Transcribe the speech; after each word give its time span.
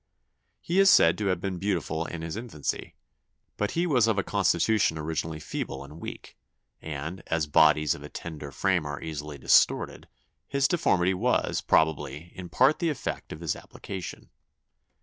He 0.61 0.79
is 0.79 0.89
said 0.89 1.15
to 1.19 1.27
have 1.27 1.39
been 1.39 1.59
beautiful 1.59 2.05
in 2.07 2.23
his 2.23 2.35
infancy; 2.35 2.95
but 3.55 3.73
he 3.77 3.85
was 3.85 4.07
of 4.07 4.17
a 4.17 4.23
constitution 4.23 4.97
originally 4.97 5.39
feeble 5.39 5.83
and 5.83 6.01
weak; 6.01 6.39
and, 6.81 7.21
as 7.27 7.45
bodies 7.45 7.93
of 7.93 8.01
a 8.01 8.09
tender 8.09 8.51
frame 8.51 8.83
are 8.87 8.99
easily 8.99 9.37
distorted, 9.37 10.07
his 10.47 10.67
deformity 10.67 11.13
was, 11.13 11.61
probably, 11.61 12.31
in 12.33 12.49
part 12.49 12.79
the 12.79 12.89
effect 12.89 13.31
of 13.31 13.41
his 13.41 13.55
application. 13.55 14.31